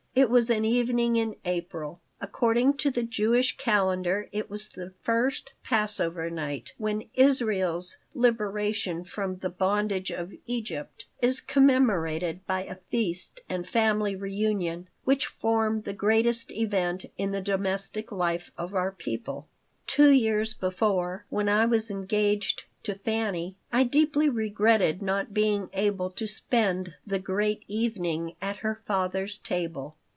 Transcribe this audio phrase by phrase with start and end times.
[0.13, 2.01] It was an evening in April.
[2.19, 9.37] According to the Jewish calendar it was the first Passover night, when Israel's liberation from
[9.37, 15.93] the bondage of Egypt is commemorated by a feast and family reunion which form the
[15.93, 19.47] greatest event in the domestic life of our people
[19.87, 26.09] Two years before, when I was engaged to Fanny, I deeply regretted not being able
[26.09, 29.95] to spend the great evening at her father's table.